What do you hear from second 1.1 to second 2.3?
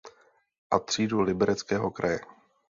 Libereckého kraje.